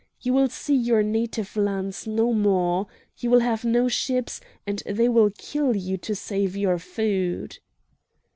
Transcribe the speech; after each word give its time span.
You 0.19 0.33
will 0.33 0.49
see 0.49 0.73
your 0.75 1.03
native 1.03 1.55
lands 1.55 2.07
no 2.07 2.33
more! 2.33 2.87
You 3.17 3.29
will 3.29 3.41
have 3.41 3.63
no 3.63 3.87
ships, 3.87 4.41
and 4.65 4.81
they 4.87 5.07
will 5.07 5.29
kill 5.37 5.75
you 5.75 5.95
to 5.97 6.15
save 6.15 6.57
your 6.57 6.79
food!" 6.79 7.59